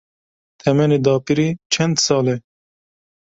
Temenê 0.61 0.97
dapîrê 1.05 1.49
çend 1.73 1.95
sal 2.05 2.25
e? 2.33 2.35